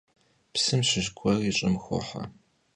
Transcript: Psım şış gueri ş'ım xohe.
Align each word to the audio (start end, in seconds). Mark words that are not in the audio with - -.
Psım 0.53 0.81
şış 0.89 1.07
gueri 1.17 1.51
ş'ım 1.57 1.75
xohe. 1.83 2.23